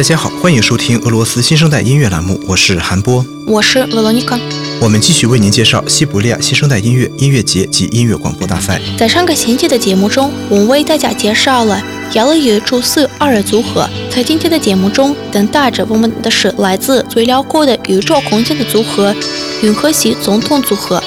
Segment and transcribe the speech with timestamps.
[0.00, 4.40] 大家好，欢迎收听俄罗斯新生代音乐栏目，我是韩波，我是罗罗尼卡。
[4.80, 8.80] 我们继续为您介绍西伯利亚新生代音乐音乐节及音乐广播大赛。
[8.96, 11.84] 在上个星期的节目中，我们为大家介绍了
[12.14, 13.86] 亚勒与宙斯二人组合。
[14.10, 19.14] 在今天的节目中，等待着我们的是来自最辽阔的宇宙空间的组合——
[19.62, 21.02] 银河系总统组合。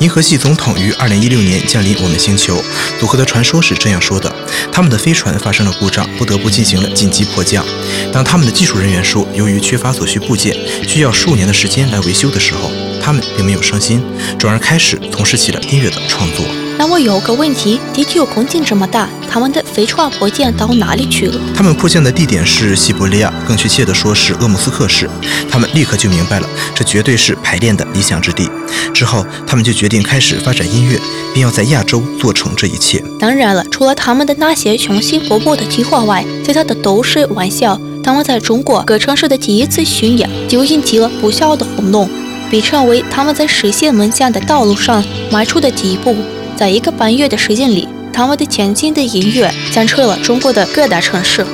[0.00, 2.60] 银河系总统于二零一六年降临我们星球。
[2.98, 4.34] 组合的传说是这样说的：
[4.72, 7.64] 他们的飞船发生了故障，不得不进行了紧急迫降。
[8.12, 12.70] 当他们的技术人员说，由于缺乏所需部件，需要数年的时间来维修的时候，
[13.02, 14.02] 他们并没有伤心，
[14.38, 16.44] 转而开始从事起了音乐的创作。
[16.78, 21.38] 那我有个问题：地球空间这么大，他们的飞船迫降到哪里去了？
[21.54, 25.08] 他们迫降的地点是西伯利亚，更确切的说是鄂木斯克市。
[25.50, 28.50] 他们立刻就明白了，这绝对是排练的理想之地。
[28.94, 30.98] 之后，他们就决定开始发展音乐，
[31.34, 32.99] 并要在亚洲做成这一切。
[33.20, 37.78] 当然了，除了他们的那些雄心勃勃的计划外，其他的都是玩笑。
[38.02, 42.08] 他们在中国各城市的第一次巡演就引起了不小的轰动，
[42.50, 46.16] 被称为他们在实现梦想的道路上迈出的第一步。
[46.56, 51.44] 在一个半月的时间里，他们的前进的音乐响彻了中国的各大城市。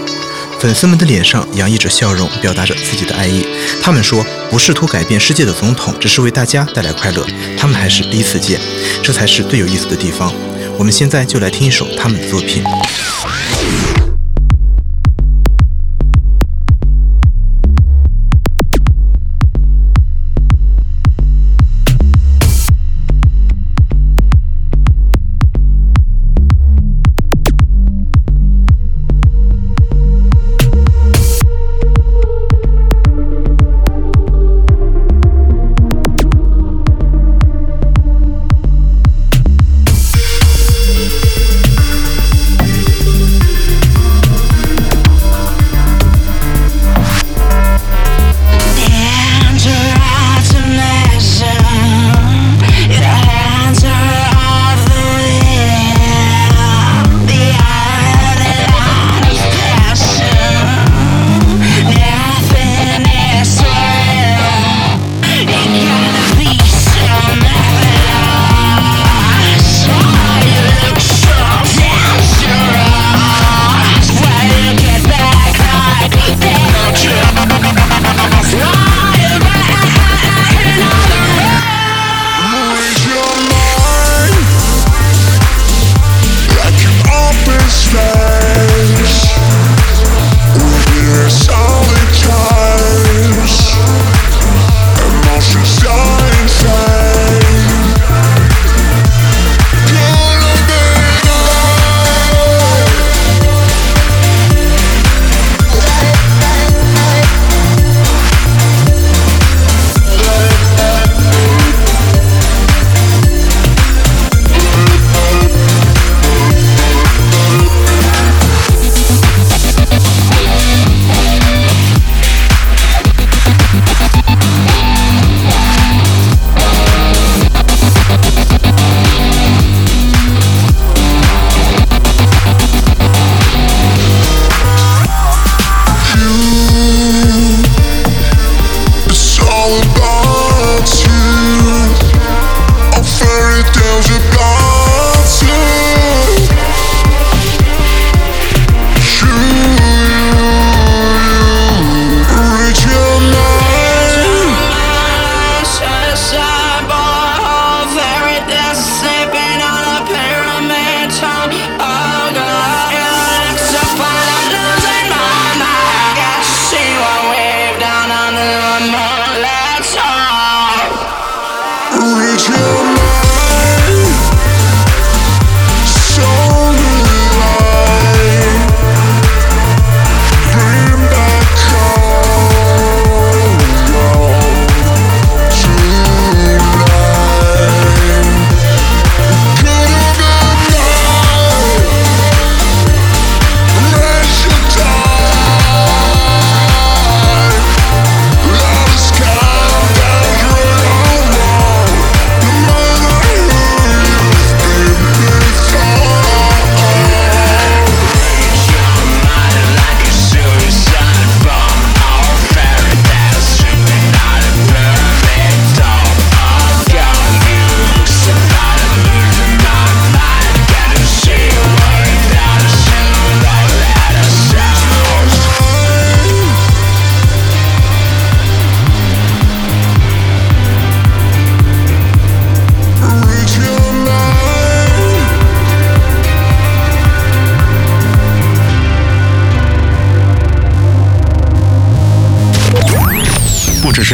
[0.58, 3.44] 粉丝们的脸上洋溢着笑容，表达着自己的爱意。
[3.82, 7.26] 他们说：“不试图改变世界的总统，只是为大家带来快乐。”
[7.58, 8.58] 他们还是第一次见，
[9.02, 10.32] 这才是最有意思的地方。
[10.78, 12.62] 我们现在就来听一首他们的作品。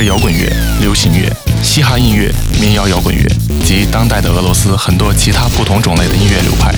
[0.04, 1.30] 摇滚乐、流行乐、
[1.62, 3.22] 嘻哈音乐、民谣摇滚乐
[3.64, 6.74] 及当代的俄罗斯很多其他不同种类的音乐流派。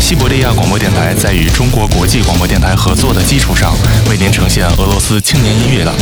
[0.00, 3.74] 西伯利亚广播电台在与中国国际广播电台合作的基础上，
[4.08, 5.92] 为您呈现俄罗斯青年音乐的。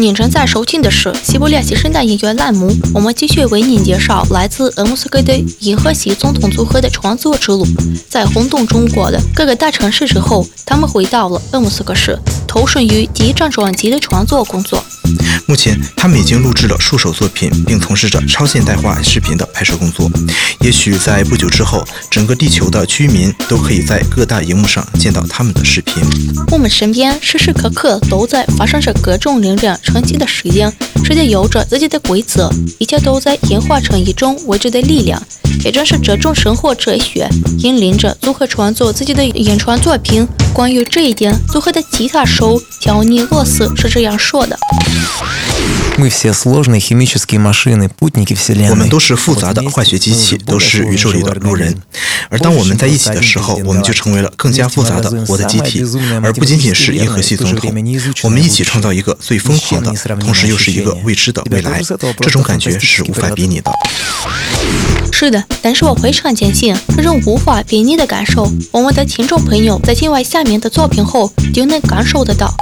[0.00, 7.66] 您正在收听的是西伯利亚新生代音乐栏目，我们继续为您介绍来自俄莫斯科的银河系总统组合的创作之路。
[8.08, 12.16] 在轰动中国的各个大城市之后，他们回到了俄莫斯科市，
[12.48, 14.82] 投身于第一张专辑的创作工作。
[15.46, 20.10] 目前，他们已经录制了数首作品，并从事着超现代化视频的拍摄工作。
[20.60, 26.02] 也许在不久之后，整个地球的居民都可以在各大荧幕上见到他们的视频。
[26.50, 30.70] 我们身边时时刻刻都在发生着各种令人称奇的事情，
[31.04, 35.22] 世界有着自己的规则，一切都在演化成一种未知的力量。
[35.64, 37.28] 也正是这种生活哲学，
[37.58, 40.26] 引领着组合创作自己的原创作品。
[40.52, 44.56] 关于这一点，组合的吉他手乔尼罗斯是这样说的。
[48.70, 51.76] 我们都是复杂的化学机器，都是宇宙里的路人。
[52.30, 55.82] 而当我们在一起的时候，我们就成为了更加复杂的活的机体，
[56.22, 57.74] 而不仅仅是银河系总统。
[58.22, 61.82] 我们一起创造一个最疯狂的，同时又是一个未知的未来。
[62.20, 63.72] 这种感觉是无法比拟的。
[65.20, 72.54] 是的，但是我非常坚信这种无法比拟的感受，我们的听众朋友在听完下面的作品后就能感受得到。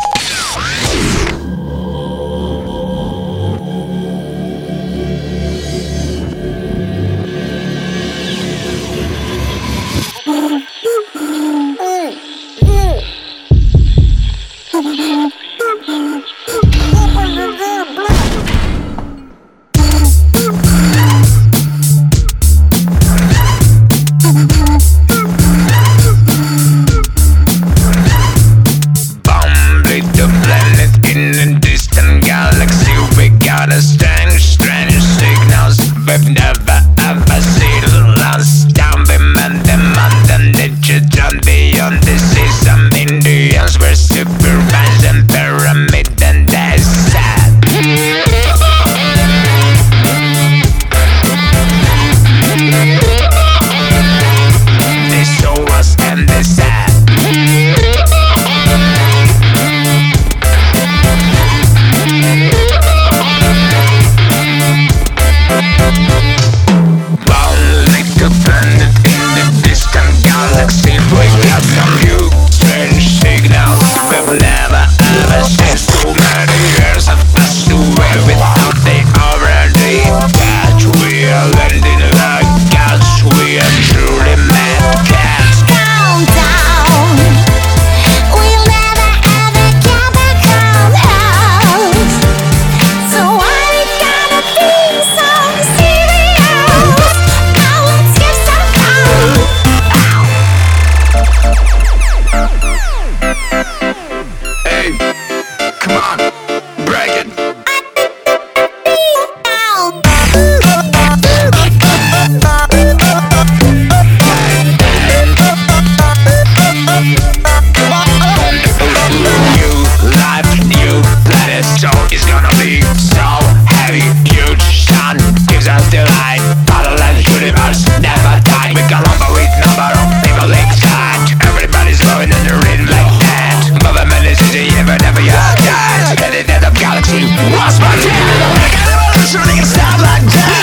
[137.86, 140.56] I can't, I can't stop like that.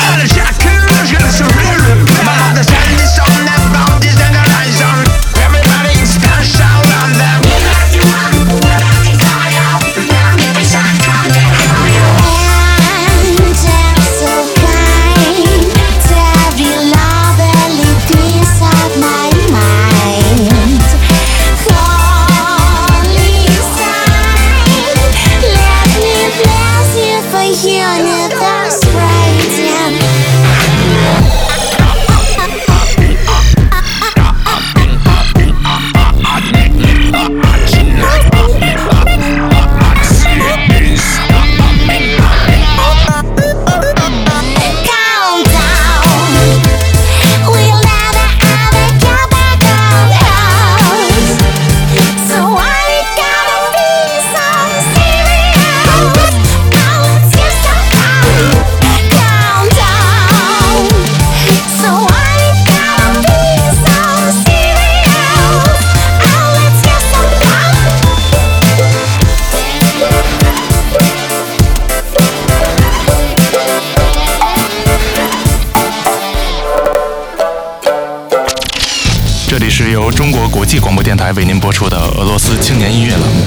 [79.94, 83.46] 由中国国际广播电台为您播出的俄罗斯青年音乐栏目。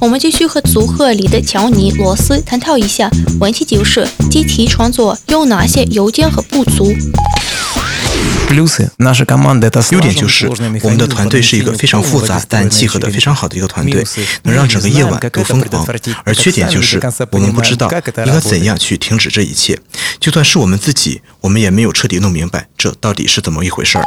[0.00, 3.10] 我们继续和组合里的乔尼·罗斯探讨一下
[3.40, 6.94] 问题，就是集体创作有哪些优点和不足。
[9.90, 10.48] 优点就是
[10.82, 14.04] 我们的团队是一个非常复杂但契合的非常好的一个团队，
[14.42, 15.86] 能让整个夜晚都疯狂。
[16.24, 17.00] 而缺点就是
[17.32, 17.90] 我们不知道
[18.24, 19.78] 应该怎样去停止这一切，
[20.18, 24.04] 就算是我们自己，我们也没有彻底弄明白这到底是怎么一回事儿。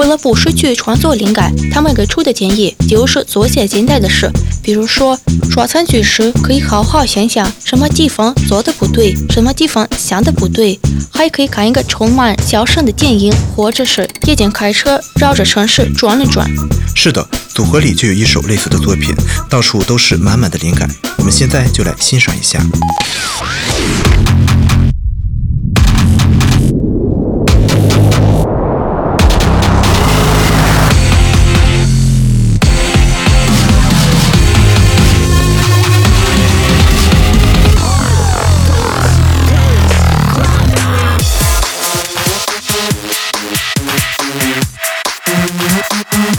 [0.00, 4.30] 为了不失去创作灵感，他们给出的建议就是做些简单的事，
[4.62, 5.18] 比如说
[5.50, 10.80] 刷餐具时可以好好想想什么地方做的不对，什么地方想的不对，
[11.12, 16.50] 还可以看一个充满笑声的电影，或者是夜间开车绕着城市转了转。
[16.94, 19.14] 是的，组合里就有一首类似的作品，
[19.50, 20.88] 到处都是满满的灵感。
[21.18, 22.58] 我们现在就来欣赏一下。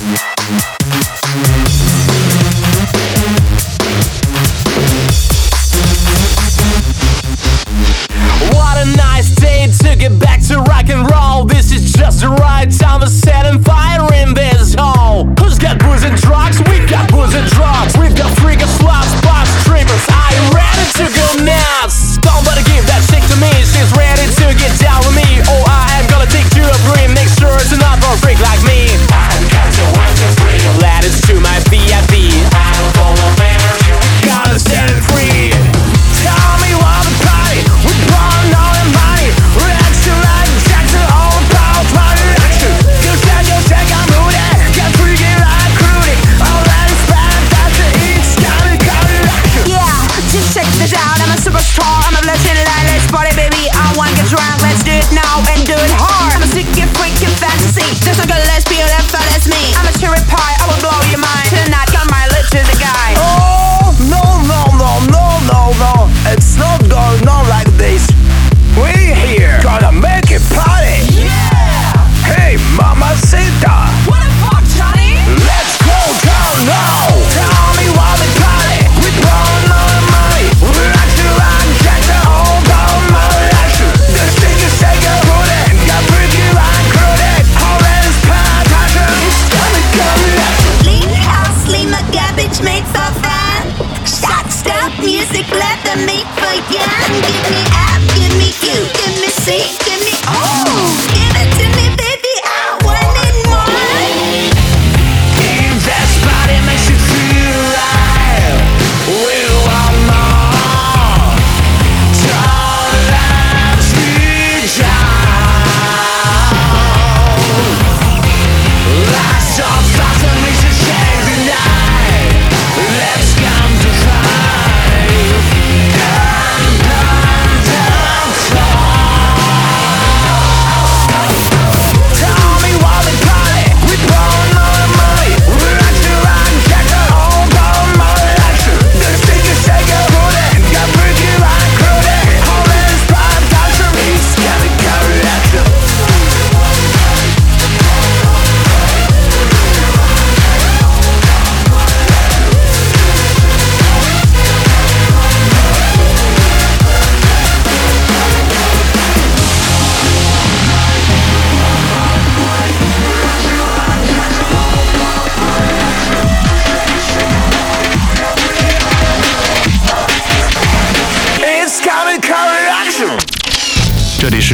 [0.02, 0.31] 这里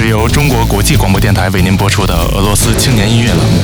[0.08, 3.62] 是由中国国际广播电台为您播出的俄罗斯青年音乐栏目。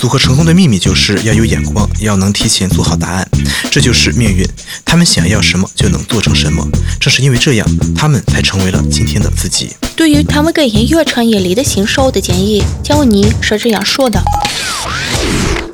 [0.00, 3.28] 组合成功的秘密就是要有眼光，要能提前做好答案，
[3.70, 4.48] 这就是命运。
[4.86, 6.66] 他们想要什么就能做成什么，
[6.98, 9.76] 正是因为这样，他们才成为了今天的自己。
[9.94, 14.18] 对于他们给音乐产业里的新手的建议，焦尼是这样说的。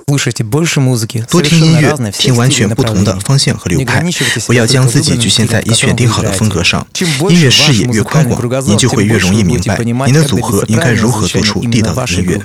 [0.06, 4.04] 多听音乐，听完全不同的方向和流派，
[4.46, 6.87] 不要将自己局限在已选定好的风格上。
[7.30, 12.38] 音乐视野越宽广，您就会越容易明白您的组合应该如何做出地道的音乐。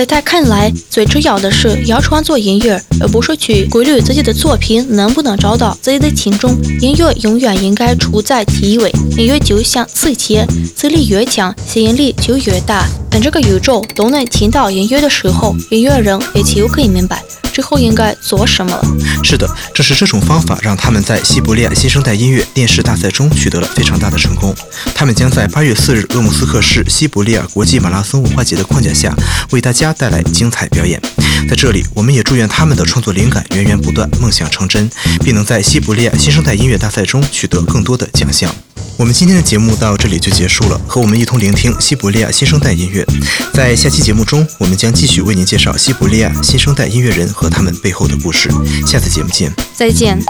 [0.00, 6.56] 在他看来，最重要的是要创作音乐，而不是去顾虑自己的作品能不能找到自己的听众。
[6.80, 8.90] 音乐永远应该处在第一位。
[9.18, 12.88] 音乐就像磁铁，磁力越强，吸引力就越大。
[13.10, 17.22] 当这个宇宙都能听到音乐的时候，音乐人也就可以明白。
[17.52, 18.82] 之后应该做什么了？
[19.24, 24.54] 是的，正是这种方法让他们在西伯利亚新生代音乐电视大赛中取得了非常大的成功。
[24.94, 29.12] 他们将在八月四日鄂木斯克市西伯利亚国际马拉松文化节的框架下，
[29.50, 31.00] 为大家带来精彩表演。
[31.48, 34.90] 在这里，我们也祝愿他们的创作灵感源源不断，梦想成真，
[35.24, 38.54] 并能在西伯利亚新生代音乐大赛中取得更多的奖项。
[38.98, 43.06] 我们今天的节目到这里就结束了，和我们一同聆听西伯利亚新生代音乐。
[43.54, 48.50] 在下期节目中，我们将继续为您介绍西伯利亚新生代音乐人和他们背后的故事。
[48.86, 50.22] 下次节目见，再见。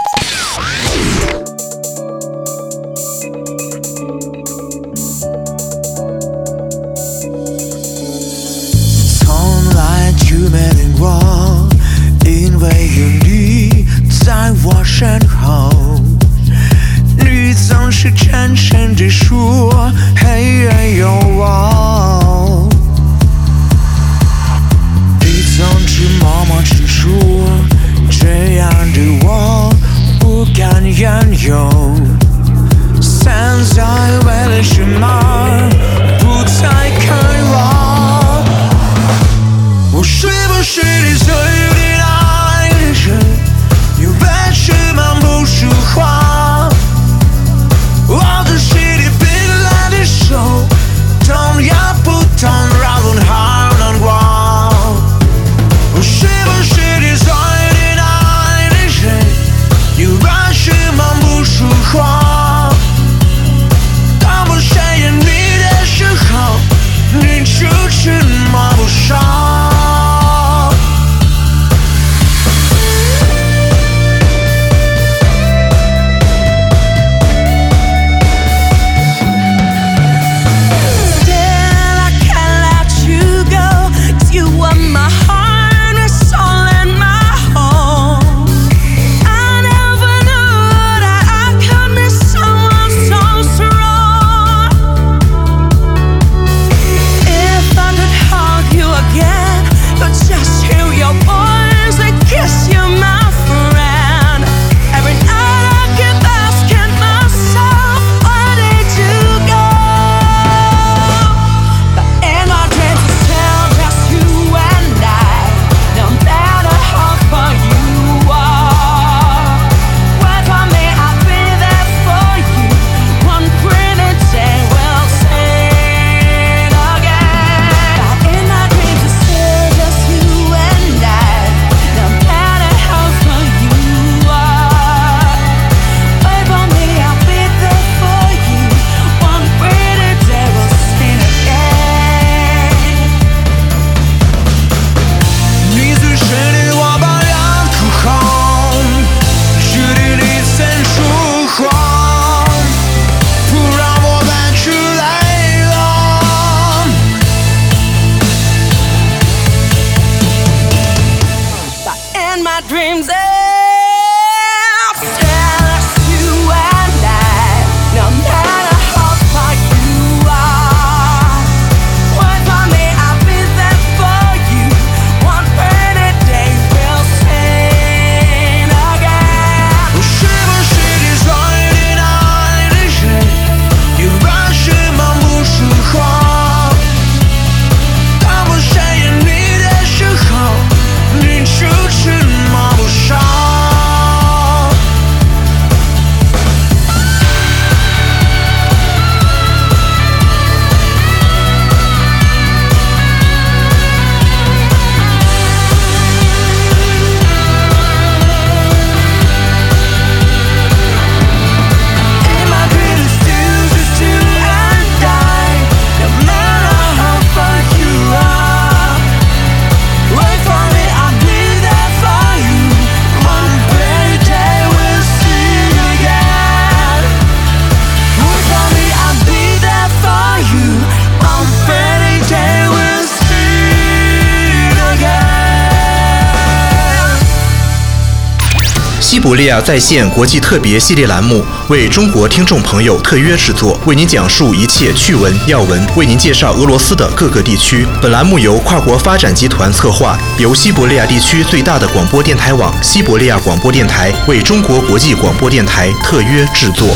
[239.31, 247.87] 西伯利亚在线国际特别系列栏目为中国听众朋友特约制作，为您讲述一切趣闻要闻，为您介绍俄罗斯的各个地区。
[248.01, 256.89] 本栏目由跨国发展集团策划，由西伯利亚地区最大的广播电台网——西伯利亚广播电台为中国国际广播电台特约制作。